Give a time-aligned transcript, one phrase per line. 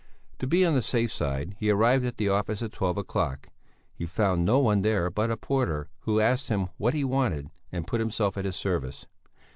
[0.39, 3.49] To be on the safe side, he arrived at the office at twelve o'clock;
[3.93, 7.85] he found no one there but a porter, who asked him what he wanted and
[7.85, 9.05] put himself at his service.